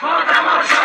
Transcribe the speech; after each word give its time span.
Manda 0.00 0.42
marcha! 0.42 0.77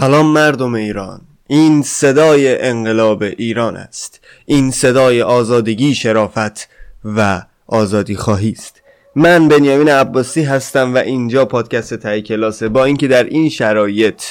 سلام 0.00 0.26
مردم 0.26 0.74
ایران. 0.74 1.20
این 1.46 1.82
صدای 1.82 2.62
انقلاب 2.62 3.22
ایران 3.22 3.76
است. 3.76 4.20
این 4.46 4.70
صدای 4.70 5.22
آزادگی 5.22 5.94
شرافت 5.94 6.68
و 7.04 7.42
آزادی 7.66 8.16
خواهی 8.16 8.52
است. 8.52 8.82
من 9.14 9.48
بنیامین 9.48 9.88
عباسی 9.88 10.42
هستم 10.42 10.94
و 10.94 10.98
اینجا 10.98 11.44
پادکست 11.44 11.94
تای 11.94 12.22
کلاسه 12.22 12.68
با 12.68 12.84
اینکه 12.84 13.08
در 13.08 13.24
این 13.24 13.48
شرایط 13.48 14.22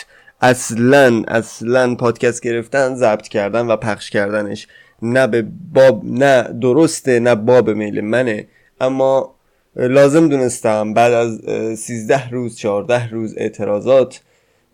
اصلا 0.41 1.23
اصلا 1.27 1.95
پادکست 1.95 2.41
گرفتن 2.41 2.95
ضبط 2.95 3.27
کردن 3.27 3.67
و 3.67 3.75
پخش 3.75 4.09
کردنش 4.09 4.67
نه 5.01 5.27
به 5.27 5.45
باب 5.73 6.01
نه 6.05 6.43
درسته 6.61 7.19
نه 7.19 7.35
باب 7.35 7.69
میل 7.69 8.01
منه. 8.01 8.47
اما 8.81 9.35
لازم 9.75 10.27
دونستم 10.27 10.93
بعد 10.93 11.13
از 11.13 11.41
سیزده 11.79 12.29
روز 12.29 12.57
چهارده 12.57 13.09
روز 13.09 13.33
اعتراضات 13.37 14.21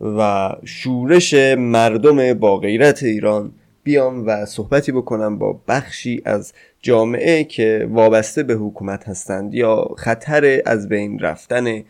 و 0.01 0.49
شورش 0.65 1.33
مردم 1.57 2.33
با 2.33 2.57
غیرت 2.57 3.03
ایران. 3.03 3.51
بیام 3.83 4.27
و 4.27 4.45
صحبتی 4.45 4.91
بکنم 4.91 5.37
با 5.37 5.61
بخشی 5.67 6.21
از 6.25 6.53
جامعه 6.81 7.43
که 7.43 7.87
وابسته 7.91 8.43
به 8.43 8.53
حکومت 8.53 9.07
هستند 9.07 9.53
یا 9.53 9.87
خطر 9.97 10.61
از 10.65 10.89
بین 10.89 11.19
رفتن 11.19 11.83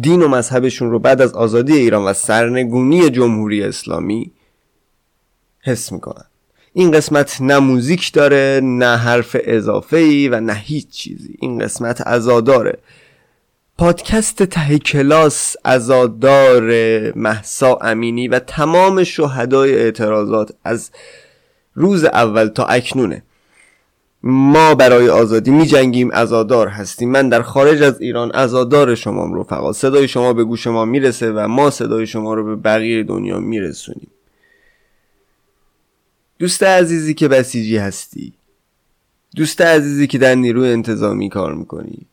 دین 0.00 0.22
و 0.22 0.28
مذهبشون 0.28 0.90
رو 0.90 0.98
بعد 0.98 1.22
از 1.22 1.32
آزادی 1.34 1.72
ایران 1.72 2.04
و 2.04 2.12
سرنگونی 2.12 3.10
جمهوری 3.10 3.62
اسلامی 3.62 4.32
حس 5.60 5.92
می‌کنن. 5.92 6.24
این 6.72 6.90
قسمت 6.90 7.40
نه 7.40 7.58
موزیک 7.58 8.12
داره 8.12 8.60
نه 8.62 8.96
حرف 8.96 9.36
اضافه 9.44 9.96
ای 9.96 10.28
و 10.28 10.40
نه 10.40 10.54
هیچ 10.54 10.88
چیزی. 10.88 11.36
این 11.40 11.58
قسمت 11.58 12.06
ازاداره. 12.06 12.78
پادکست 13.80 14.42
ته 14.42 14.78
کلاس 14.78 15.56
ازادار 15.64 16.62
محسا 17.16 17.74
امینی 17.74 18.28
و 18.28 18.38
تمام 18.38 19.04
شهدای 19.04 19.74
اعتراضات 19.74 20.52
از 20.64 20.90
روز 21.74 22.04
اول 22.04 22.46
تا 22.46 22.64
اکنونه. 22.64 23.22
ما 24.22 24.74
برای 24.74 25.08
آزادی 25.08 25.50
می 25.50 25.66
جنگیم 25.66 26.10
ازادار 26.12 26.68
هستیم. 26.68 27.10
من 27.10 27.28
در 27.28 27.42
خارج 27.42 27.82
از 27.82 28.00
ایران 28.00 28.30
ازادار 28.34 28.94
شما 28.94 29.40
رفقا 29.40 29.72
صدای 29.72 30.08
شما 30.08 30.32
به 30.32 30.44
گوش 30.44 30.66
ما 30.66 30.84
می‌رسه 30.84 31.32
و 31.32 31.48
ما 31.48 31.70
صدای 31.70 32.06
شما 32.06 32.34
رو 32.34 32.44
به 32.44 32.56
بقیه 32.56 33.02
دنیا 33.02 33.38
میرسونیم. 33.38 34.10
دوست 36.38 36.62
عزیزی 36.62 37.14
که 37.14 37.28
بسیجی 37.28 37.76
هستی. 37.76 38.32
دوست 39.36 39.60
عزیزی 39.60 40.06
که 40.06 40.18
در 40.18 40.34
نیروی 40.34 40.68
انتظامی 40.68 41.28
کار 41.28 41.54
می‌کنی. 41.54 42.09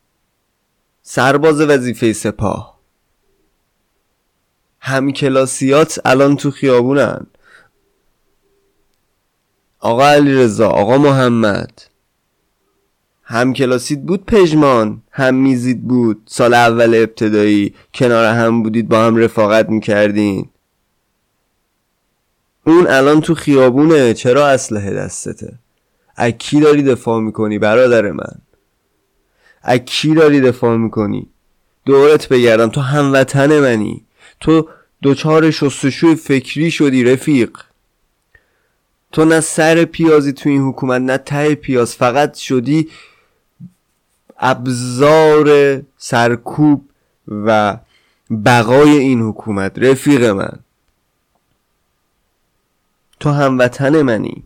سرباز 1.10 1.62
وظیفه 1.62 2.14
سپاه. 2.14 2.80
همکلاسیات 4.80 6.00
الان 6.06 6.36
تو 6.36 6.52
خیابونن. 6.52 7.28
آقا 9.80 10.08
علی 10.08 10.36
رضا 10.36 10.70
آقا 10.70 10.98
محمد. 10.98 11.82
همکلاسیت 13.24 14.00
بود 14.00 14.26
پژمان 14.26 15.02
هم 15.12 15.36
میزید 15.36 15.88
بود. 15.88 16.22
سال 16.26 16.54
اول 16.54 16.96
ابتدایی 16.96 17.76
کنار 17.94 18.26
هم 18.26 18.64
بودید 18.64 18.90
با 18.90 19.00
هم 19.00 19.16
رفاقت 19.16 19.70
می‌کردین. 19.70 20.50
اون 22.66 22.88
الان 22.88 23.22
تو 23.22 23.36
خیابونه 23.36 24.14
چرا 24.14 24.48
اسلحه 24.48 24.94
دستته؟ 24.94 25.60
از 26.16 26.32
کی 26.32 26.60
داری 26.60 26.84
دفاع 26.84 27.22
می‌کنی 27.22 27.60
برادر 27.60 28.12
من؟ 28.12 28.47
از 29.62 29.78
کی 29.78 30.14
داری 30.14 30.42
دفاع 30.42 30.78
می‌کنی؟ 30.78 31.28
دورت 31.86 32.28
بگردم 32.28 32.70
تو 32.70 32.82
هموطن 32.82 33.60
منی. 33.60 34.06
تو 34.40 34.70
دوچار 35.02 35.52
شستشوی 35.52 36.16
فکری 36.16 36.72
شدی 36.72 37.04
رفیق. 37.04 37.58
تو 39.12 39.26
نه 39.26 39.40
سر 39.40 39.86
پیازی 39.86 40.34
تو 40.34 40.50
این 40.50 40.62
حکومت 40.62 41.02
نه 41.02 41.18
ته 41.18 41.56
پیاز. 41.56 41.96
فقط 41.96 42.36
شدی 42.36 42.90
ابزار 44.40 45.82
سرکوب 45.98 46.90
و 47.28 47.78
بقای 48.46 48.98
این 48.98 49.22
حکومت. 49.22 49.80
رفیق 49.80 50.24
من. 50.24 50.60
تو 53.20 53.30
هموطن 53.30 54.02
منی. 54.02 54.44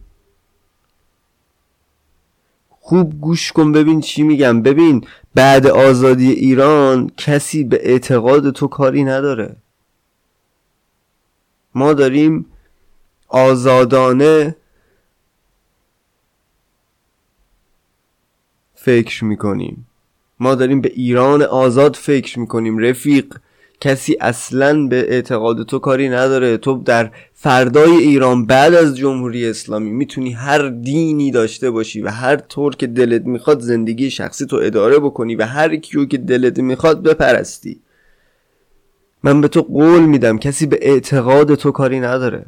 خوب 2.91 3.22
گوش 3.22 3.52
کن 3.52 3.72
ببین 3.72 4.02
چی 4.02 4.24
میگم. 4.24 4.62
ببین 4.62 5.07
بعد 5.35 5.68
آزادی 5.68 6.31
ایران 6.31 7.12
کسی 7.18 7.63
به 7.63 7.79
اعتقاد 7.84 8.52
تو 8.52 8.68
کاری 8.68 9.03
نداره. 9.03 9.56
ما 11.75 11.94
داریم 11.94 12.46
آزادانه 13.28 14.56
فکر 18.75 19.25
می‌کنیم. 19.25 19.88
ما 20.40 20.56
داریم 20.56 20.81
به 20.81 20.91
ایران 20.96 21.41
آزاد 21.41 21.96
فکر 21.96 22.40
می‌کنیم. 22.40 22.78
رفیق 22.78 23.38
کسی 23.81 24.18
اصلا 24.19 24.88
به 24.88 25.14
اعتقاد 25.14 25.64
تو 25.64 25.80
کاری 25.80 26.09
نداره. 26.09 26.58
تو 26.58 26.81
در 26.86 27.12
فردای 27.34 27.92
ایران 27.92 28.46
بعد 28.46 28.74
از 28.74 28.97
جمهوری 28.97 29.50
اسلامی 29.50 29.92
می‌تونی 29.92 30.31
هر 30.31 30.68
دینی 30.68 31.31
داشته 31.31 31.72
باشی 31.72 32.02
و 32.02 32.09
هر 32.09 32.36
طور 32.36 32.75
که 32.75 32.88
دلت 32.88 33.25
می‌خواد 33.25 33.59
زندگی 33.59 34.09
شخصی 34.09 34.46
تو 34.46 34.56
اداره 34.56 35.00
بکنی 35.00 35.36
و 35.36 35.46
هر 35.46 35.75
کیو 35.75 36.06
که 36.06 36.18
دلت 36.18 36.59
می‌خواد 36.59 37.03
بپرستی. 37.03 37.80
من 39.24 39.41
به 39.41 39.47
تو 39.47 39.62
قول 39.62 40.02
میدم 40.02 40.38
کسی 40.38 40.66
به 40.66 40.80
اعتقاد 40.81 41.56
تو 41.56 41.72
کاری 41.72 42.00
نداره. 42.00 42.46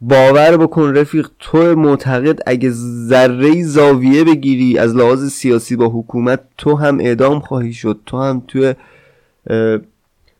باور 0.00 0.56
بکن 0.56 0.94
رفیق 0.94 1.28
تو 1.38 1.58
معتقد 1.74 2.38
اگه 2.46 2.70
ذره 3.08 3.62
زاویه 3.62 4.24
بگیری 4.24 4.78
از 4.78 4.96
لحاظ 4.96 5.32
سیاسی 5.32 5.76
با 5.76 5.88
حکومت 5.88 6.40
تو 6.58 6.74
هم 6.74 7.00
اعدام 7.00 7.40
خواهی 7.40 7.72
شد 7.72 8.00
تو 8.06 8.22
هم 8.22 8.42
توی 8.48 8.74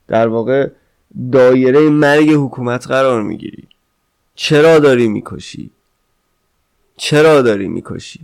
در 0.08 0.28
واقع 0.28 0.68
دایره 1.32 1.80
مرگ 1.80 2.30
حکومت 2.30 2.86
قرار 2.86 3.22
می‌گیری. 3.22 3.68
چرا 4.34 4.78
داری 4.78 5.08
می‌کشی؟ 5.08 5.70
چرا 6.96 7.42
داری 7.42 7.68
می‌کشی؟ 7.68 8.20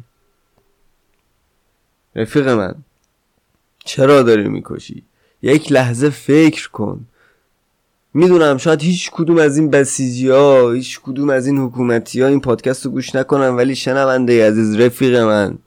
رفیق 2.17 2.49
من 2.49 2.75
چرا 3.85 4.23
داری 4.23 4.49
می‌کشی؟ 4.49 5.03
یک 5.43 5.73
لحظه 5.73 6.11
فکر 6.11 6.71
کن. 6.71 7.07
می‌دونم 8.15 8.57
شاید 8.57 8.83
هیچ 8.83 9.11
کدوم 9.11 9.39
از 9.39 9.57
این 9.57 9.71
بسیجی 9.71 10.29
ها 10.29 10.71
هیچ 10.71 11.01
کدوم 11.01 11.31
از 11.31 11.47
این 11.47 11.59
حکومتی 11.59 12.21
ها 12.21 12.29
این 12.29 12.41
پادکست 12.41 12.85
رو 12.85 12.91
گوش 12.91 13.15
نکنن 13.15 13.49
ولی 13.49 13.77
شنونده 13.77 14.49
عزیز 14.49 14.77
رفیق 14.77 15.17
من 15.17 15.59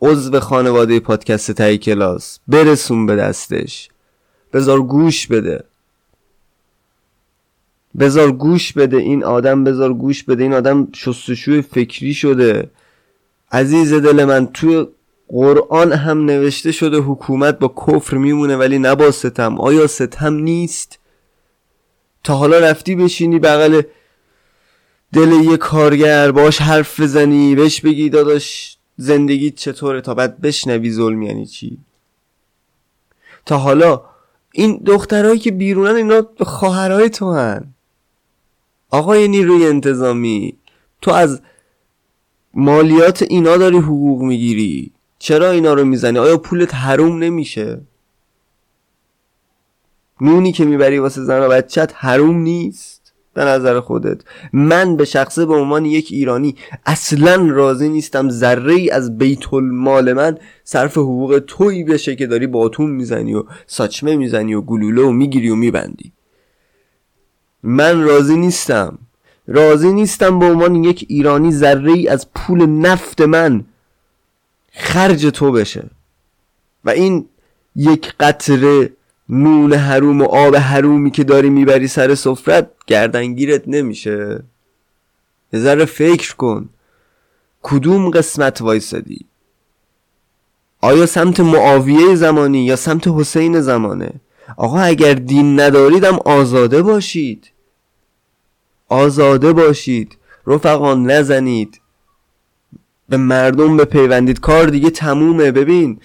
عضو 0.00 0.40
خانواده 0.40 1.00
پادکست 1.00 1.52
تایی 1.52 1.78
کلاس 1.78 2.38
برسون 2.48 3.06
به 3.06 3.16
دستش. 3.16 3.88
بذار 4.52 4.82
گوش 4.82 5.26
بده. 5.26 5.64
بذار 7.98 8.32
گوش 8.32 8.72
بده 8.72 8.96
این 8.96 9.24
آدم 9.24 9.64
بذار 9.64 9.94
گوش 9.94 10.22
بده 10.22 10.42
این 10.42 10.54
آدم 10.54 10.88
شستشوی 10.92 11.62
فکری 11.62 12.14
شده. 12.14 12.70
عزیز 13.52 13.94
دل 13.94 14.24
من 14.24 14.46
توی 14.46 14.86
قرآن 15.28 15.92
هم 15.92 16.24
نوشته 16.24 16.72
شده 16.72 16.96
حکومت 16.96 17.58
با 17.58 17.74
کفر 17.86 18.16
میمونه 18.16 18.56
ولی 18.56 18.78
نه 18.78 18.94
با 18.94 19.10
ستم. 19.10 19.60
آیا 19.60 19.86
ستم 19.86 20.34
نیست؟ 20.34 20.98
تا 22.24 22.34
حالا 22.34 22.58
رفتی 22.58 22.96
بشینی 22.96 23.38
بغل 23.38 23.82
دل 25.12 25.32
یه 25.32 25.56
کارگر 25.56 26.32
باش 26.32 26.60
حرف 26.60 27.00
بزنی 27.00 27.54
بهش 27.54 27.80
بگی 27.80 28.10
داداش 28.10 28.76
زندگیت 28.96 29.54
چطوره؟ 29.54 30.00
تا 30.00 30.14
بعد 30.14 30.40
بشنوی 30.40 30.90
ظلم 30.92 31.22
یعنی 31.22 31.46
چی؟ 31.46 31.78
تا 33.46 33.58
حالا 33.58 34.02
این 34.52 34.82
دخترهایی 34.86 35.38
که 35.38 35.50
بیرونن 35.50 35.96
اینا 35.96 36.26
خواهرای 36.40 37.10
تو 37.10 37.32
هن. 37.32 37.74
آقای 38.90 39.28
نیروی 39.28 39.66
انتظامی. 39.66 40.56
تو 41.02 41.10
از 41.10 41.40
مالیات 42.54 43.22
اینا 43.22 43.56
داری 43.56 43.78
حقوق 43.78 44.22
می‌گیری. 44.22 44.92
چرا 45.18 45.50
اینا 45.50 45.74
رو 45.74 45.84
می‌زنی؟ 45.84 46.18
آیا 46.18 46.38
پولت 46.38 46.74
حروم 46.74 47.18
نمیشه؟ 47.18 47.80
نونی 50.20 50.52
که 50.52 50.64
می‌بری 50.64 50.98
واسه 50.98 51.24
زن 51.24 51.42
و 51.42 51.48
بچت 51.48 51.92
حروم 51.94 52.36
نیست. 52.36 52.91
به 53.34 53.44
نظر 53.44 53.80
خودت. 53.80 54.20
من 54.52 54.96
به 54.96 55.04
شخصه 55.04 55.46
به 55.46 55.54
عنوان 55.54 55.84
یک 55.84 56.08
ایرانی 56.10 56.56
اصلا 56.86 57.48
راضی 57.48 57.88
نیستم 57.88 58.30
ذره 58.30 58.74
ای 58.74 58.90
از 58.90 59.18
بیت 59.18 59.54
المال 59.54 60.12
من 60.12 60.38
صرف 60.64 60.98
حقوق 60.98 61.42
تویی 61.46 61.84
بشه 61.84 62.16
که 62.16 62.26
داری 62.26 62.46
باتون 62.46 62.90
می‌زنی 62.90 63.34
و 63.34 63.44
ساچمه 63.66 64.16
می‌زنی 64.16 64.54
و 64.54 64.60
گلوله 64.60 65.02
و 65.02 65.10
می‌گیری 65.12 65.50
و 65.50 65.54
میبندی. 65.54 66.12
من 67.62 68.02
راضی 68.02 68.36
نیستم. 68.36 68.98
راضی 69.46 69.92
نیستم 69.92 70.38
به 70.38 70.46
عنوان 70.46 70.84
یک 70.84 71.06
ایرانی 71.08 71.52
ذره 71.52 71.92
ای 71.92 72.08
از 72.08 72.32
پول 72.34 72.66
نفت 72.66 73.20
من 73.20 73.64
خرج 74.72 75.26
تو 75.26 75.52
بشه. 75.52 75.90
و 76.84 76.90
این 76.90 77.28
یک 77.76 78.14
قطره 78.20 78.90
نون 79.32 79.72
حروم 79.72 80.22
و 80.22 80.24
آب 80.24 80.56
حرومی 80.56 81.10
که 81.10 81.24
داری 81.24 81.50
می‌بری 81.50 81.88
سر 81.88 82.14
سفرت 82.14 82.70
گردنگیرت 82.86 83.62
نمیشه. 83.66 84.42
یه 85.52 85.60
ذره 85.60 85.84
فکر 85.84 86.36
کن. 86.36 86.68
کدوم 87.62 88.10
قسمت 88.10 88.60
وایسادی؟ 88.60 89.26
آیا 90.80 91.06
سمت 91.06 91.40
معاویه 91.40 92.14
زمانی 92.14 92.64
یا 92.64 92.76
سمت 92.76 93.08
حسین 93.08 93.60
زمانه؟ 93.60 94.12
آقا 94.56 94.80
اگر 94.80 95.14
دین 95.14 95.60
نداریدم 95.60 96.18
آزاده 96.24 96.82
باشید. 96.82 97.50
آزاده 98.88 99.52
باشید. 99.52 100.16
رفقان 100.46 101.10
نزنید. 101.10 101.80
به 103.08 103.16
مردم 103.16 103.76
بپیوندید. 103.76 104.40
کار 104.40 104.66
دیگه 104.66 104.90
تمومه. 104.90 105.50
ببین 105.50 106.00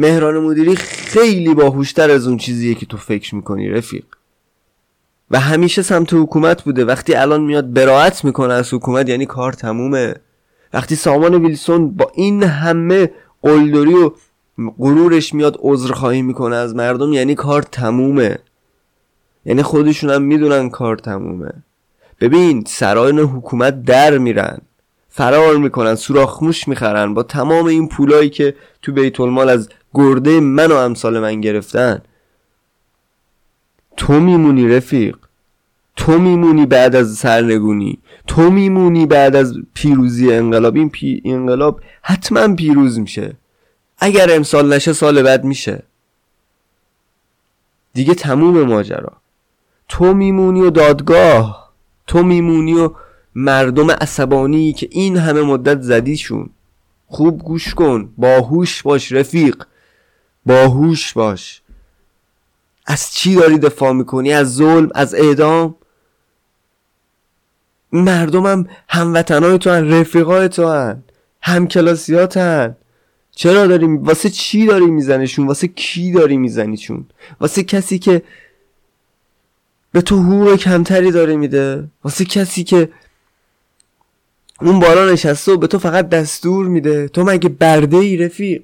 مهران 0.00 0.38
مدیری 0.38 0.76
خیلی 0.76 1.54
باهوشتر 1.54 2.10
از 2.10 2.26
اون 2.26 2.36
چیزیه 2.36 2.74
که 2.74 2.86
تو 2.86 2.96
فکر 2.96 3.34
می‌کنی 3.34 3.68
رفیق. 3.68 4.04
و 5.30 5.40
همیشه 5.40 5.82
سمت 5.82 6.14
حکومت 6.14 6.62
بوده. 6.62 6.84
وقتی 6.84 7.14
الان 7.14 7.40
میاد 7.40 7.72
براعت 7.72 8.24
می‌کنه 8.24 8.54
از 8.54 8.74
حکومت 8.74 9.08
یعنی 9.08 9.26
کار 9.26 9.52
تمومه. 9.52 10.14
وقتی 10.72 10.96
سامان 10.96 11.34
ویلسون 11.34 11.90
با 11.90 12.12
این 12.14 12.42
همه 12.42 13.10
قلدری 13.42 13.94
و 13.94 14.10
غرورش 14.78 15.34
میاد 15.34 15.56
عذرخواهی 15.60 16.22
می‌کنه 16.22 16.56
از 16.56 16.74
مردم 16.74 17.12
یعنی 17.12 17.34
کار 17.34 17.62
تمومه. 17.62 18.38
یعنی 19.44 19.62
خودشون 19.62 20.10
هم 20.10 20.22
می‌دونن 20.22 20.70
کار 20.70 20.96
تمومه. 20.96 21.52
ببین 22.20 22.64
سرایان 22.66 23.18
حکومت 23.18 23.82
در 23.82 24.18
میرن. 24.18 24.58
فرار 25.08 25.56
می‌کنن 25.56 25.94
سوراخموش 25.94 26.68
می‌خرن. 26.68 27.14
با 27.14 27.22
تمام 27.22 27.66
این 27.66 27.88
پولایی 27.88 28.30
که 28.30 28.54
تو 28.82 28.92
بیت 28.92 29.20
المال 29.20 29.48
از 29.48 29.68
گرده 29.94 30.40
من 30.40 30.72
و 30.72 30.74
امثال 30.74 31.20
من 31.20 31.40
گرفتن. 31.40 32.02
تو 33.96 34.20
میمونی 34.20 34.68
رفیق. 34.68 35.16
تو 35.96 36.18
میمونی 36.18 36.66
بعد 36.66 36.96
از 36.96 37.14
سرنگونی. 37.14 37.98
تو 38.26 38.50
میمونی 38.50 39.06
بعد 39.06 39.36
از 39.36 39.54
پیروزی 39.74 40.32
انقلاب. 40.32 40.76
این 40.76 40.90
پی... 40.90 41.22
انقلاب 41.24 41.80
حتما 42.02 42.54
پیروز 42.54 42.98
میشه. 42.98 43.36
اگر 43.98 44.36
امسال 44.36 44.74
نشه 44.74 44.92
سال 44.92 45.22
بعد 45.22 45.44
میشه. 45.44 45.82
دیگه 47.94 48.14
تموم 48.14 48.62
ماجرا. 48.62 49.12
تو 49.88 50.14
میمونی 50.14 50.60
و 50.60 50.70
دادگاه. 50.70 51.72
تو 52.06 52.22
میمونی 52.22 52.74
و 52.74 52.90
مردم 53.34 53.90
عصبانی 53.90 54.72
که 54.72 54.88
این 54.90 55.16
همه 55.16 55.42
مدت 55.42 55.80
زدیشون. 55.80 56.50
خوب 57.06 57.42
گوش 57.42 57.74
کن. 57.74 58.12
باهوش 58.18 58.82
باش 58.82 59.12
رفیق. 59.12 59.64
باهوش 60.48 61.12
باش. 61.12 61.62
از 62.86 63.12
چی 63.14 63.34
داری 63.34 63.58
دفاع 63.58 63.92
می‌کنی؟ 63.92 64.32
از 64.32 64.54
ظلم؟ 64.54 64.90
از 64.94 65.14
اعدام؟ 65.14 65.74
مردمم 67.92 68.66
هموطنای 68.88 69.58
تو 69.58 69.70
هن 69.70 69.92
رفیقای 69.92 70.48
تو 70.48 70.68
هن 70.68 71.02
همکلاسیات 71.42 72.36
هن 72.36 72.76
چرا 73.30 73.66
داری 73.66 73.86
واسه 73.86 74.30
چی 74.30 74.66
داری 74.66 74.86
میزنیشون؟ 74.86 75.46
واسه 75.46 75.68
کی 75.68 76.12
داری 76.12 76.36
میزنیشون؟ 76.36 77.06
واسه 77.40 77.62
کسی 77.62 77.98
که 77.98 78.22
به 79.92 80.00
تو 80.00 80.22
حقوق 80.22 80.56
کمتری 80.56 81.10
داره 81.10 81.36
میده؟ 81.36 81.88
واسه 82.04 82.24
کسی 82.24 82.64
که 82.64 82.88
اون 84.60 84.80
بالا 84.80 85.12
نشسته 85.12 85.52
و 85.52 85.56
به 85.56 85.66
تو 85.66 85.78
فقط 85.78 86.08
دستور 86.08 86.66
میده؟ 86.68 87.08
تو 87.08 87.24
مگه 87.24 87.48
برده 87.48 87.96
ای 87.96 88.16
رفیق؟ 88.16 88.62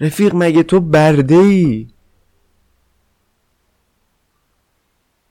رفیق 0.00 0.34
مگه 0.34 0.62
تو 0.62 0.80
برده 0.80 1.34
ای 1.34 1.88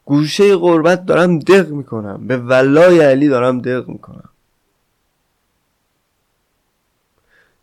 گوشه 0.05 0.55
قربت 0.55 1.05
دارم 1.05 1.39
دق 1.39 1.69
می‌کنم. 1.69 2.27
به 2.27 2.37
ولای 2.37 2.99
علی 2.99 3.27
دارم 3.27 3.59
دق 3.61 3.87
می‌کنم. 3.87 4.29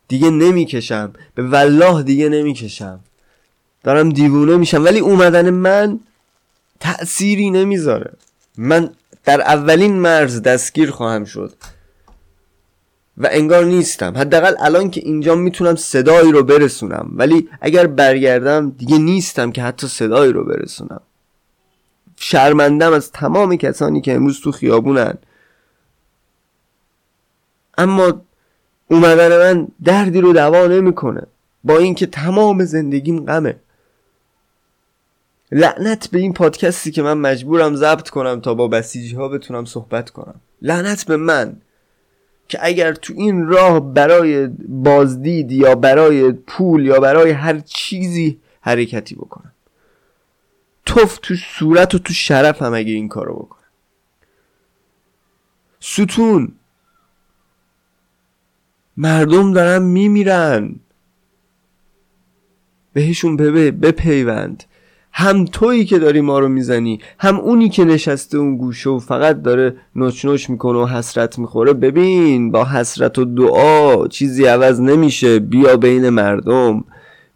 دیگه 0.07 0.29
نمی‌کشم. 0.29 1.13
به 1.35 1.43
والله 1.43 2.03
دیگه 2.03 2.29
نمی‌کشم. 2.29 2.99
دارم 3.83 4.09
دیوونه 4.09 4.57
میشم. 4.57 4.83
ولی 4.83 4.99
اومدن 4.99 5.49
من 5.49 5.99
تأثیری 6.79 7.49
نمی‌ذاره. 7.49 8.13
من 8.57 8.89
در 9.23 9.41
اولین 9.41 9.99
مرز 9.99 10.41
دستگیر 10.41 10.91
خواهم 10.91 11.25
شد. 11.25 11.53
و 13.17 13.29
انگار 13.31 13.65
نیستم. 13.65 14.17
حداقل 14.17 14.53
الان 14.59 14.91
که 14.91 15.01
اینجا 15.01 15.35
می‌تونم 15.35 15.75
صدایی 15.75 16.31
رو 16.31 16.43
برسونم. 16.43 17.11
ولی 17.13 17.49
اگر 17.61 17.87
برگردم 17.87 18.69
دیگه 18.69 18.97
نیستم 18.97 19.51
که 19.51 19.63
حتی 19.63 19.87
صدایی 19.87 20.33
رو 20.33 20.43
برسونم. 20.43 21.01
شرمندم 22.17 22.93
از 22.93 23.11
تمام 23.11 23.55
کسانی 23.55 24.01
که 24.01 24.15
امروز 24.15 24.41
تو 24.41 24.51
خیابونن. 24.51 25.17
اما 27.77 28.21
اومدن 28.87 29.37
من 29.37 29.67
دردی 29.83 30.21
رو 30.21 30.33
دوا 30.33 30.67
نمی‌کنه. 30.67 31.23
با 31.63 31.77
اینکه 31.77 32.05
تمام 32.05 32.65
زندگیم 32.65 33.25
غمه. 33.25 33.55
لعنت 35.51 36.07
به 36.11 36.19
این 36.19 36.33
پادکستی 36.33 36.91
که 36.91 37.01
من 37.01 37.13
مجبورم 37.13 37.75
ضبط 37.75 38.09
کنم 38.09 38.41
تا 38.41 38.53
با 38.53 38.67
بسیجی 38.67 39.15
ها 39.15 39.27
بتونم 39.27 39.65
صحبت 39.65 40.09
کنم. 40.09 40.35
لعنت 40.61 41.05
به 41.05 41.17
من. 41.17 41.61
که 42.47 42.57
اگر 42.61 42.93
تو 42.93 43.13
این 43.17 43.47
راه 43.47 43.93
برای 43.93 44.47
بازدید 44.67 45.51
یا 45.51 45.75
برای 45.75 46.31
پول 46.31 46.85
یا 46.85 46.99
برای 46.99 47.31
هر 47.31 47.59
چیزی 47.59 48.39
حرکتی 48.61 49.15
بکنم. 49.15 49.51
توف 50.85 51.19
تو 51.21 51.35
صورت 51.35 51.95
و 51.95 51.99
تو 51.99 52.13
شرف 52.13 52.61
هم 52.61 52.73
اگه 52.73 52.91
این 52.91 53.07
کارو 53.07 53.35
بکنم. 53.35 53.59
ستون. 55.79 56.55
مردم 58.97 59.53
دارن 59.53 59.81
میمیرن. 59.83 60.75
بهشون 62.93 63.35
بپیوند. 63.71 64.63
هم 65.17 65.45
تویی 65.45 65.85
که 65.85 65.99
داری 65.99 66.21
ما 66.21 66.39
رو 66.39 66.47
می‌زنی 66.47 66.99
هم 67.19 67.39
اونی 67.39 67.69
که 67.69 67.85
نشسته 67.85 68.37
اون 68.37 68.57
گوشه 68.57 68.89
و 68.89 68.99
فقط 68.99 69.41
داره 69.41 69.75
نوچ 69.95 70.25
نوچ 70.25 70.49
می‌کنه 70.49 70.79
و 70.79 70.85
حسرت 70.85 71.39
می‌خوره. 71.39 71.73
ببین 71.73 72.51
با 72.51 72.65
حسرت 72.65 73.19
و 73.19 73.25
دعا 73.25 74.07
چیزی 74.07 74.45
عوض 74.45 74.81
نمیشه. 74.81 75.39
بیا 75.39 75.77
بین 75.77 76.09
مردم 76.09 76.83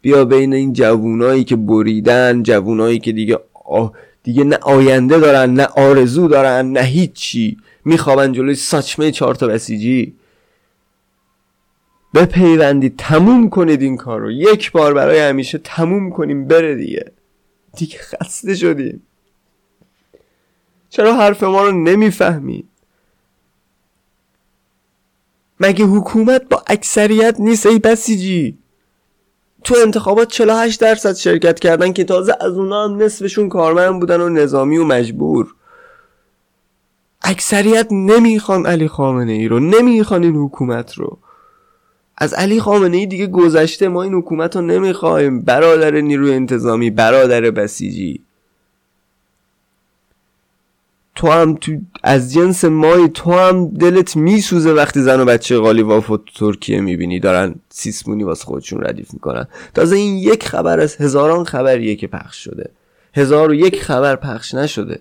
بیا 0.02 0.24
بین 0.24 0.52
این 0.54 0.72
جوونایی 0.72 1.44
که 1.44 1.56
بریدن 1.56 2.42
جوونایی 2.42 2.98
که 2.98 3.12
دیگه 3.12 3.38
آه 3.70 3.92
دیگه 4.22 4.44
نه 4.44 4.56
آینده 4.56 5.18
دارن 5.18 5.54
نه 5.54 5.64
آرزو 5.64 6.28
دارن 6.28 6.72
نه 6.72 6.80
هیچی. 6.80 7.56
میخوابن 7.84 8.32
جلوی 8.32 8.54
ساچمه 8.54 9.10
چهار 9.10 9.34
تا 9.34 9.46
بسیجی. 9.46 10.14
بپیوندید 12.14 12.94
تموم 12.98 13.50
کنید 13.50 13.82
این 13.82 13.96
کار 13.96 14.20
رو 14.20 14.30
یک 14.30 14.72
بار 14.72 14.94
برای 14.94 15.18
همیشه 15.18 15.58
تموم 15.58 16.10
کنیم 16.10 16.46
بره 16.46 16.74
دیگه. 16.74 17.12
دیگه 17.76 17.98
خسته 17.98 18.54
شدیم 18.54 19.02
چرا 20.90 21.14
حرف 21.14 21.42
ما 21.42 21.64
رو 21.64 21.72
نمی‌فهمید 21.72 22.68
مگه 25.60 25.84
حکومت 25.84 26.48
با 26.48 26.62
اکثریت 26.66 27.36
نیست 27.38 27.66
ای 27.66 27.78
بسیجی؟ 27.78 28.58
تو 29.64 29.74
انتخابات 29.82 30.28
48 30.28 30.80
درصد 30.80 31.14
شرکت 31.14 31.58
کردن 31.60 31.92
که 31.92 32.04
تازه 32.04 32.36
از 32.40 32.52
اونا 32.52 32.84
هم 32.84 33.02
نصفشون 33.02 33.48
کارمند 33.48 34.00
بودن 34.00 34.20
و 34.20 34.28
نظامی 34.28 34.78
و 34.78 34.84
مجبور. 34.84 35.54
اکثریت 37.22 37.86
نمی‌خوان 37.90 38.66
علی 38.66 38.88
خامنه 38.88 39.32
ای 39.32 39.48
رو 39.48 39.60
نمی‌خوان 39.60 40.22
این 40.22 40.36
حکومت 40.36 40.94
رو. 40.94 41.18
از 42.20 42.34
علی 42.34 42.60
خامنه 42.60 42.96
ای 42.96 43.06
دیگه 43.06 43.26
گذشته 43.26 43.88
ما 43.88 44.02
این 44.02 44.14
حکومت 44.14 44.56
رو 44.56 44.62
نمی‌خوایم. 44.62 45.42
برادر 45.42 46.00
نیروی 46.00 46.32
انتظامی 46.32 46.90
برادر 46.90 47.40
بسیجی. 47.40 48.20
تو 51.14 51.30
هم 51.30 51.54
تو 51.54 51.72
از 52.02 52.32
جنس 52.32 52.64
مای 52.64 53.08
تو 53.08 53.32
هم 53.32 53.68
دلت 53.68 54.16
میسوزه 54.16 54.72
وقتی 54.72 55.00
زن 55.00 55.20
و 55.20 55.24
بچه 55.24 55.58
غالی 55.58 55.82
وافو 55.82 56.18
ترکیه 56.36 56.80
می‌بینی. 56.80 57.20
دارن 57.20 57.54
سیسمونی 57.68 58.24
واسه 58.24 58.44
خودشون 58.44 58.82
ردیف 58.82 59.14
می‌کنن. 59.14 59.46
تازه 59.74 59.96
این 59.96 60.16
یک 60.16 60.48
خبر 60.48 60.80
از 60.80 60.96
هزاران 60.96 61.44
خبریه 61.44 61.96
که 61.96 62.06
پخش 62.06 62.44
شده. 62.44 62.70
هزار 63.14 63.50
و 63.50 63.54
یک 63.54 63.82
خبر 63.82 64.16
پخش 64.16 64.54
نشده. 64.54 65.00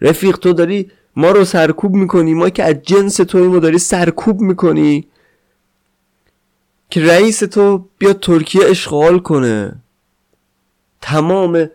رفیق 0.00 0.36
تو 0.36 0.52
داری 0.52 0.90
ما 1.16 1.30
رو 1.30 1.44
سرکوب 1.44 1.94
می‌کنی. 1.94 2.34
ما 2.34 2.50
که 2.50 2.64
از 2.64 2.76
جنس 2.82 3.16
توی 3.16 3.60
داری 3.60 3.78
سرکوب 3.78 4.40
می‌کنی. 4.40 5.06
که 6.90 7.06
رئیس 7.06 7.38
تو 7.38 7.84
بیا 7.98 8.12
ترکیه 8.12 8.64
اشغال 8.66 9.18
کنه. 9.18 9.72
تمام 11.00 11.70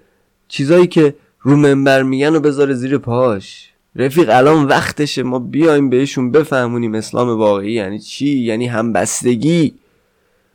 چیزایی 0.47 0.87
که 0.87 1.15
رو 1.41 1.55
منبر 1.55 2.03
میگن 2.03 2.35
و 2.35 2.39
بذاره 2.39 2.73
زیر 2.73 2.97
پاش. 2.97 3.69
رفیق 3.95 4.29
الان 4.29 4.65
وقتشه 4.65 5.23
ما 5.23 5.39
بیایم 5.39 5.89
بهشون 5.89 6.31
بفهمونیم 6.31 6.95
اسلام 6.95 7.29
واقعی 7.29 7.71
یعنی 7.71 7.99
چی؟ 7.99 8.29
یعنی 8.29 8.67
همبستگی. 8.67 9.73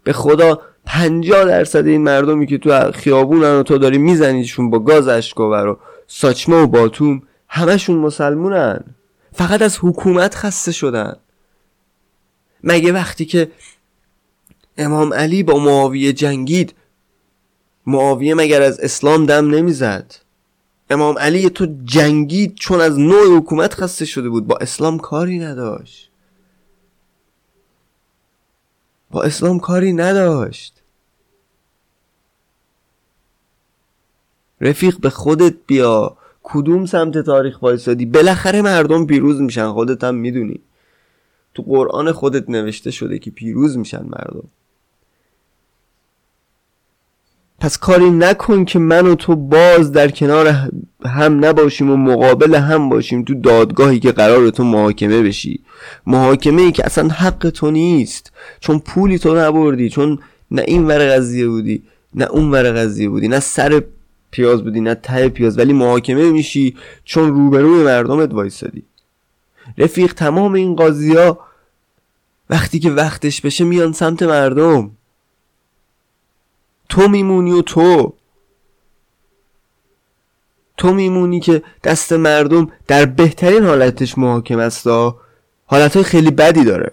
به 0.05 0.13
خدا 0.13 0.61
پنجاه 0.87 1.45
درصد 1.45 1.87
این 1.87 2.03
مردمی 2.03 2.47
که 2.47 2.59
تو 2.59 2.93
خیابونن 2.93 3.55
و 3.55 3.63
تو 3.63 3.79
داری 3.79 3.99
میزنیشون 3.99 4.71
با 4.71 4.79
گاز 4.79 5.09
اشکاور 5.09 5.67
و 5.67 5.79
ساچمه 6.07 6.57
و 6.57 6.67
باتوم 6.67 7.23
همشون 7.49 7.97
مسلمونن. 7.97 8.85
فقط 9.33 9.63
از 9.63 9.79
حکومت 9.83 10.35
خسته 10.35 10.73
شدن. 10.73 11.17
مگه 12.65 12.93
وقتی 12.93 13.25
که 13.25 13.51
امام 14.79 15.15
علی 15.15 15.43
با 15.43 15.59
معاویه 15.59 16.13
جنگید. 16.13 16.75
معاویه 17.87 18.35
مگر 18.35 18.63
از 18.63 18.81
اسلام 18.81 19.27
دم 19.27 19.51
نمی‌زد؟ 19.51 20.15
امام 20.91 21.19
علی 21.19 21.51
تو 21.51 21.67
جنگید 21.85 22.55
چون 22.55 22.81
از 22.81 22.99
نوع 22.99 23.37
حکومت 23.37 23.75
خسته 23.75 24.05
شده 24.05 24.29
بود. 24.29 24.47
با 24.47 24.57
اسلام 24.57 24.99
کاری 24.99 25.39
نداشت. 25.39 26.11
با 29.11 29.23
اسلام 29.23 29.61
کاری 29.61 29.93
نداشت. 29.93 30.83
رفیق 34.61 35.01
به 35.01 35.11
خودت 35.11 35.55
بیا. 35.67 36.17
کدوم 36.43 36.87
سمت 36.87 37.19
تاریخ 37.19 37.63
وایسادی؟ 37.63 38.07
بالاخره 38.07 38.63
مردم 38.63 39.07
پیروز 39.07 39.41
میشن. 39.41 39.73
خودت 39.73 40.05
هم 40.05 40.15
می‌دونی. 40.15 40.61
تو 41.55 41.63
قرآن 41.63 42.13
خودت 42.13 42.51
نوشته 42.51 42.91
شده 42.91 43.19
که 43.19 43.31
پیروز 43.31 43.79
میشن 43.79 44.03
مردم. 44.03 44.49
پس 47.61 47.79
کاری 47.79 48.11
نکن 48.11 48.65
که 48.65 48.79
من 48.79 49.07
و 49.07 49.15
تو 49.15 49.37
باز 49.37 49.93
در 49.93 50.11
کنار 50.11 50.71
هم 51.05 51.45
نباشیم 51.45 51.91
و 51.91 51.97
مقابل 51.97 52.55
هم 52.55 52.89
باشیم 52.89 53.23
تو 53.23 53.35
دادگاهی 53.35 54.01
که 54.01 54.13
قرار 54.13 54.51
تو 54.51 54.65
محاکمه 54.65 55.23
بشی. 55.23 55.61
محاکمه 56.07 56.63
ای 56.63 56.73
که 56.73 56.87
اصلا 56.87 57.09
حق 57.09 57.51
تو 57.51 57.71
نیست. 57.71 58.33
چون 58.61 58.79
پولی 58.79 59.19
تو 59.19 59.39
نبردی 59.39 59.91
چون 59.91 60.19
نه 60.51 60.63
این 60.67 60.87
ور 60.87 61.17
قضیه 61.17 61.49
بودی 61.49 61.83
نه 62.15 62.25
اون 62.25 62.51
ور 62.51 62.73
قضیه 62.73 63.09
بودی 63.09 63.29
نه 63.29 63.41
سر 63.41 63.83
پیاز 64.31 64.65
بودی 64.65 64.81
نه 64.81 64.95
ته 64.95 65.29
پیاز 65.29 65.59
ولی 65.59 65.73
محاکمه 65.73 66.31
میشی 66.31 66.77
چون 67.05 67.29
روبروی 67.29 67.83
مردمت 67.85 68.35
وایسادی. 68.35 68.83
رفیق 69.79 70.15
تمام 70.15 70.53
این 70.53 70.77
قاضی 70.77 71.15
وقتی 72.51 72.79
که 72.79 72.91
وقتش 72.91 73.41
بشه 73.41 73.65
میان 73.65 73.93
سمت 73.93 74.23
مردم. 74.23 74.91
تو 76.89 77.09
میمونی 77.09 77.53
و 77.53 77.63
تو. 77.63 78.15
تو 80.77 80.95
میمونی 80.95 81.41
که 81.41 81.63
دست 81.85 82.13
مردم 82.13 82.73
در 82.87 83.07
بهترین 83.07 83.65
حالتش 83.65 84.19
محاکم 84.19 84.59
است 84.59 84.87
حالتهای 85.67 86.05
خیلی 86.05 86.31
بدی 86.31 86.65
داره. 86.65 86.93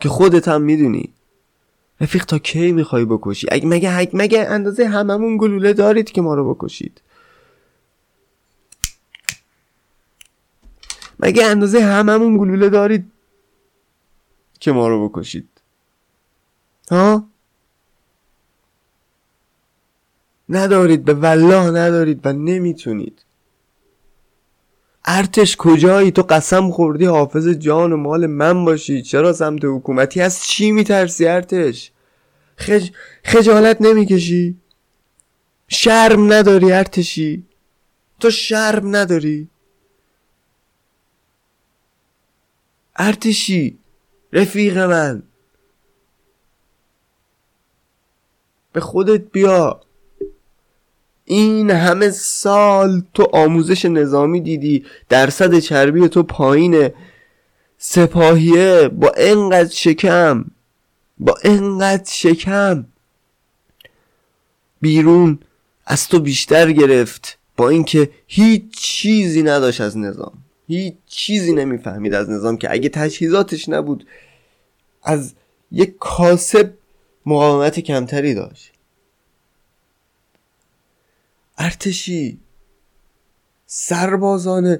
که 0.00 0.08
خودت 0.08 0.48
هم 0.48 0.62
می‌دونی. 0.62 1.12
رفیق 2.00 2.24
تا 2.24 2.38
کی 2.38 2.72
می‌خوای 2.72 3.04
بکشی؟ 3.04 3.46
اگه 3.50 3.66
مگه 3.66 4.08
مگه 4.12 4.46
اندازه 4.48 4.88
هممون 4.88 5.36
گلوله 5.36 5.72
دارید 5.72 6.10
که 6.10 6.20
ما 6.22 6.34
رو 6.34 6.54
بکشید؟ 6.54 7.00
مگه 11.20 11.46
اندازه 11.46 11.80
هممون 11.80 12.38
گلوله 12.38 12.68
دارید 12.68 13.12
که 14.60 14.72
ما 14.72 14.88
رو 14.88 15.08
بکشید؟ 15.08 15.48
ها 16.90 17.29
ندارید 20.50 21.04
به 21.04 21.14
والله 21.14 21.70
ندارید 21.70 22.26
و 22.26 22.32
نمی‌تونید. 22.32 23.24
ارتش 25.04 25.56
کجایی؟ 25.56 26.10
تو 26.10 26.22
قسم 26.22 26.70
خوردی 26.70 27.04
حافظ 27.04 27.48
جان 27.48 27.92
و 27.92 27.96
مال 27.96 28.26
من 28.26 28.64
باشی. 28.64 29.02
چرا 29.02 29.32
سمت 29.32 29.64
حکومتی 29.64 30.20
از 30.20 30.44
چی 30.44 30.72
میترسی 30.72 31.26
ارتش؟ 31.26 31.92
خج... 32.56 32.90
خجالت 33.24 33.76
نمی‌کشی؟ 33.80 34.56
شرم 35.68 36.32
نداری 36.32 36.72
ارتشی؟ 36.72 37.46
تو 38.20 38.30
شرم 38.30 38.96
نداری؟ 38.96 39.48
ارتشی 42.96 43.78
رفیق 44.32 44.78
من. 44.78 45.22
به 48.72 48.80
خودت 48.80 49.20
بیا. 49.32 49.80
این 51.30 51.70
همه 51.70 52.10
سال 52.10 53.02
تو 53.14 53.28
آموزش 53.32 53.84
نظامی 53.84 54.40
دیدی 54.40 54.84
درصد 55.08 55.58
چربی 55.58 56.08
تو 56.08 56.22
پایینه. 56.22 56.94
سپاهیه 57.78 58.88
با 58.88 59.12
انقدر 59.16 59.74
شکم 59.74 60.44
با 61.18 61.34
انقدر 61.44 62.10
شکم. 62.10 62.86
بیرون 64.80 65.38
از 65.86 66.08
تو 66.08 66.20
بیشتر 66.20 66.72
گرفت 66.72 67.38
با 67.56 67.68
اینکه 67.68 68.10
هیچ 68.26 68.62
چیزی 68.72 69.42
نداشت 69.42 69.80
از 69.80 69.98
نظام. 69.98 70.32
هیچ 70.68 70.94
چیزی 71.06 71.52
نمی‌فهمید 71.52 72.14
از 72.14 72.30
نظام 72.30 72.56
که 72.56 72.72
اگه 72.72 72.88
تجهیزاتش 72.88 73.68
نبود 73.68 74.06
از 75.02 75.34
یک 75.72 75.94
کاسب 76.00 76.70
مقاومت 77.26 77.80
کمتری 77.80 78.34
داشت. 78.34 78.72
ارتشی. 81.60 82.38
سربازان 83.66 84.78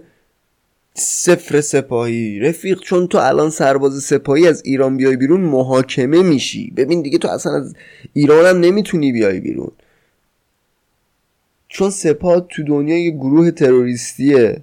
صفر 0.94 1.60
سپاهی. 1.60 2.40
رفیق 2.40 2.80
چون 2.80 3.06
تو 3.06 3.18
الان 3.18 3.50
سرباز 3.50 4.02
سپاهی 4.02 4.48
از 4.48 4.62
ایران 4.64 4.96
بیای 4.96 5.16
بیرون 5.16 5.40
محاکمه 5.40 6.22
میشی. 6.22 6.70
ببین 6.70 7.02
دیگه 7.02 7.18
تو 7.18 7.28
اصلا 7.28 7.52
از 7.52 7.74
ایران 8.12 8.46
هم 8.46 8.60
نمی‌تونی 8.60 9.12
بیای 9.12 9.40
بیرون. 9.40 9.72
چون 11.68 11.90
سپاه 11.90 12.46
تو 12.48 12.62
دنیا 12.62 13.04
یه 13.04 13.10
گروه 13.10 13.50
تروریستیه. 13.50 14.62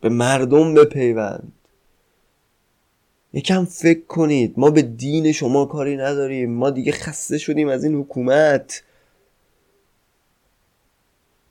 به 0.00 0.08
مردم 0.08 0.74
بپیوند. 0.74 1.52
یکم 3.32 3.64
فکر 3.64 4.06
کنید 4.06 4.54
ما 4.56 4.70
به 4.70 4.82
دین 4.82 5.32
شما 5.32 5.66
کاری 5.66 5.96
نداریم. 5.96 6.52
ما 6.52 6.70
دیگه 6.70 6.92
خسته 6.92 7.38
شدیم 7.38 7.68
از 7.68 7.84
این 7.84 7.94
حکومت. 7.94 8.82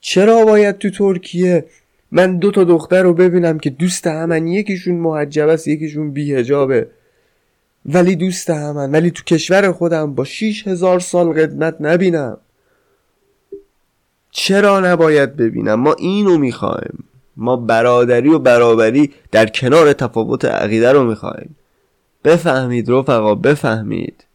چرا 0.08 0.46
باید 0.46 0.78
تو 0.78 0.90
ترکیه؟ 0.90 1.66
من 2.12 2.38
دو 2.38 2.52
تا 2.52 2.64
دختر 2.64 3.04
رو 3.04 3.14
ببینم 3.14 3.60
که 3.60 3.70
دوست 3.70 4.08
همن. 4.08 4.48
یکیشون 4.48 4.96
محجب 4.96 5.50
است 5.50 5.68
یکیشون 5.68 6.12
بیهجابه. 6.12 6.88
ولی 7.86 8.16
دوست 8.16 8.50
همن. 8.50 8.92
ولی 8.92 9.12
تو 9.12 9.24
کشور 9.24 9.72
خودم 9.72 10.16
با 10.16 10.24
شیش 10.24 10.68
هزار 10.68 11.00
سال 11.00 11.34
قدمت 11.34 11.76
نبینم. 11.80 12.38
چرا 14.32 14.80
نباید 14.80 15.36
ببینم؟ 15.36 15.76
ما 15.76 15.94
اینو 15.94 16.38
می‌خوایم. 16.38 17.04
ما 17.38 17.56
برادری 17.56 18.30
و 18.30 18.40
برابری 18.40 19.14
در 19.32 19.46
کنار 19.46 19.94
تفاوت 19.94 20.46
عقیده 20.46 20.92
رو 20.92 21.04
می‌خوایم. 21.04 21.56
بفهمید 22.24 22.92
رفقا 22.92 23.36
بفهمید. 23.36 24.26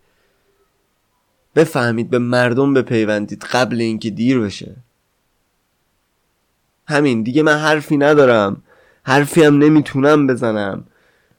بفهمید 1.57 2.11
به 2.11 2.19
مردم 2.19 2.75
بپیوندید 2.75 3.45
قبل 3.53 3.81
اینکه 3.81 4.11
دیر 4.11 4.41
بشه. 4.41 4.77
همین 6.91 7.23
دیگه 7.23 7.43
من 7.43 7.59
حرفی 7.59 7.97
ندارم. 7.97 8.63
حرفی 9.03 9.43
هم 9.45 9.59
نمی‌تونم 9.59 10.27
بزنم. 10.27 10.85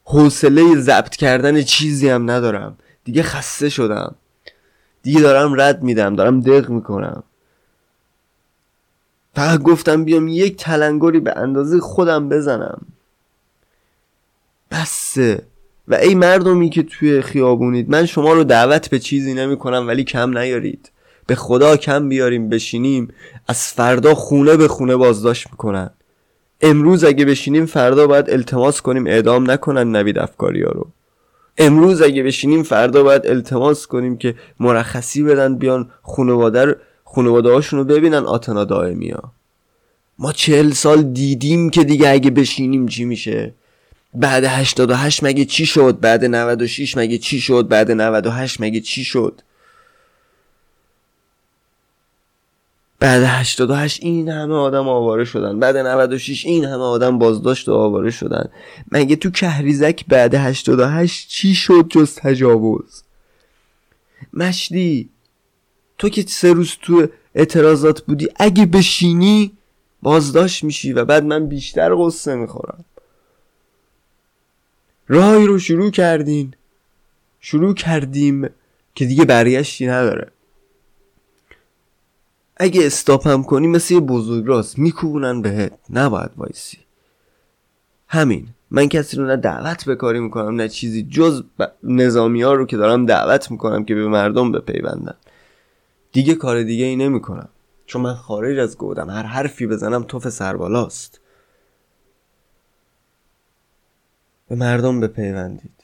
حوصله 0.03 0.75
ضبط 0.75 1.15
کردن 1.15 1.61
چیزی 1.61 2.09
هم 2.09 2.31
ندارم. 2.31 2.77
دیگه 3.03 3.23
خسته 3.23 3.69
شدم. 3.69 4.15
دیگه 5.03 5.21
دارم 5.21 5.61
رد 5.61 5.83
میدم 5.83 6.15
دارم 6.15 6.41
دق 6.41 6.69
می‌کنم. 6.69 7.23
فقط 9.35 9.61
گفتم 9.61 10.03
بیام 10.03 10.27
یک 10.27 10.57
تلنگری 10.57 11.19
به 11.19 11.37
اندازه 11.37 11.79
خودم 11.79 12.29
بزنم. 12.29 12.81
بسه. 14.71 15.45
و 15.87 15.95
ای 15.95 16.15
مردمی 16.15 16.69
که 16.69 16.83
توی 16.83 17.21
خیابونید 17.21 17.89
من 17.89 18.05
شما 18.05 18.33
رو 18.33 18.43
دعوت 18.43 18.89
به 18.89 18.99
چیزی 18.99 19.33
نمی 19.33 19.57
کنم 19.57 19.87
ولی 19.87 20.03
کم 20.03 20.37
نیارید. 20.37 20.91
به 21.27 21.35
خدا 21.35 21.77
کم 21.77 22.09
بیاریم 22.09 22.49
بشینیم 22.49 23.07
از 23.47 23.67
فردا 23.67 24.15
خونه 24.15 24.57
به 24.57 24.67
خونه 24.67 24.95
بازداشت 24.95 25.47
می‌کنن. 25.51 25.89
امروز 26.61 27.03
اگه 27.03 27.25
بشینیم 27.25 27.65
فردا 27.65 28.07
باید 28.07 28.29
التماس 28.29 28.81
کنیم 28.81 29.07
اعدام 29.07 29.51
نکنن 29.51 29.95
نوید 29.95 30.19
افکاری 30.19 30.63
ها 30.63 30.71
رو. 30.71 30.87
امروز 31.57 32.01
اگه 32.01 32.23
بشینیم 32.23 32.63
فردا 32.63 33.03
باید 33.03 33.27
التماس 33.27 33.87
کنیم 33.87 34.17
که 34.17 34.35
مرخصی 34.59 35.23
بدن 35.23 35.55
بیان 35.55 35.89
خانواده 36.01 36.75
خانواده 37.05 37.51
هاشون 37.51 37.79
رو 37.79 37.85
ببینن 37.85 38.25
آتنا 38.25 38.63
دائمی 38.63 39.09
ها 39.09 39.31
ما 40.19 40.31
چهل 40.31 40.71
سال 40.71 41.03
دیدیم 41.03 41.69
که 41.69 41.83
دیگه 41.83 42.09
اگه 42.09 42.31
بشینیم 42.31 42.87
چی 42.87 43.05
میشه؟ 43.05 43.53
بعد 44.13 44.43
88 44.43 45.23
مگه 45.23 45.45
چی 45.45 45.65
شد؟ 45.65 45.99
بعد 45.99 46.25
96 46.25 46.97
مگه 46.97 47.17
چی 47.17 47.39
شد؟ 47.39 47.67
بعد 47.67 47.91
98 47.91 48.61
مگه 48.61 48.79
چی 48.79 49.03
شد؟ 49.03 49.41
بعد 53.01 53.23
88 53.23 54.03
این 54.03 54.29
همه 54.29 54.53
آدم 54.53 54.87
آواره 54.87 55.25
شدن. 55.25 55.59
بعد 55.59 55.77
96 55.77 56.45
این 56.45 56.65
همه 56.65 56.83
آدم 56.83 57.19
بازداشت 57.19 57.69
و 57.69 57.73
آواره 57.73 58.11
شدن. 58.11 58.49
مگه 58.91 59.15
تو 59.15 59.29
کهریزک 59.29 60.05
بعد 60.07 60.35
88 60.35 61.29
چی 61.29 61.55
شد 61.55 61.85
جز 61.89 62.15
تجاوز؟ 62.15 63.03
مشدی 64.33 65.09
تو 65.97 66.09
که 66.09 66.21
سه 66.21 66.53
روز 66.53 66.77
تو 66.81 67.07
اعتراضات 67.35 68.01
بودی 68.01 68.29
اگه 68.35 68.65
بشینی 68.65 69.51
بازداشت 70.01 70.63
میشی 70.63 70.93
و 70.93 71.05
بعد 71.05 71.23
من 71.23 71.47
بیشتر 71.47 71.95
قصه 71.97 72.35
می‌خورم. 72.35 72.85
راهی 75.07 75.45
رو 75.45 75.59
شروع 75.59 75.91
کردین. 75.91 76.53
شروع 77.39 77.73
کردیم 77.73 78.49
که 78.95 79.05
دیگه 79.05 79.25
برگشتی 79.25 79.87
نداره. 79.87 80.31
اگه 82.63 82.85
استاپم 82.85 83.43
کنی 83.43 83.67
مثل 83.67 83.93
یه 83.93 83.99
بزرگ 83.99 84.47
راست 84.47 84.79
میکوبونن 84.79 85.41
بهت. 85.41 85.73
نباید 85.89 86.31
وایسی. 86.37 86.77
همین. 88.07 88.47
من 88.71 88.89
کسی 88.89 89.17
رو 89.17 89.25
نه 89.25 89.35
دعوت 89.35 89.85
به 89.85 89.95
کاری 89.95 90.19
می‌کنم 90.19 90.55
نه 90.55 90.69
چیزی 90.69 91.03
جز 91.03 91.43
نظامی 91.83 92.41
ها 92.41 92.53
رو 92.53 92.65
که 92.65 92.77
دارم 92.77 93.05
دعوت 93.05 93.51
می‌کنم 93.51 93.85
که 93.85 93.95
به 93.95 94.07
مردم 94.07 94.51
بپیوندن. 94.51 95.15
دیگه 96.11 96.35
کار 96.35 96.63
دیگه 96.63 96.85
ای 96.85 96.95
نمی‌کنم. 96.95 97.49
چون 97.85 98.01
من 98.01 98.13
خارج 98.13 98.59
از 98.59 98.77
گودم. 98.77 99.09
هر 99.09 99.23
حرفی 99.23 99.67
بزنم 99.67 100.03
توف 100.03 100.29
سربالاست. 100.29 101.19
به 104.49 104.55
مردم 104.55 104.99
بپیوندید. 104.99 105.83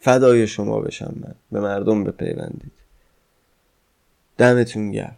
فدای 0.00 0.46
شما 0.46 0.80
بشم 0.80 1.14
من. 1.20 1.34
به 1.52 1.60
مردم 1.60 2.04
بپیوندید. 2.04 2.72
دمتون 4.38 4.90
گرم. 4.90 5.16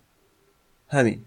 همین 0.88 1.24